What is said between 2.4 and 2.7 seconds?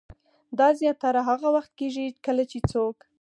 چې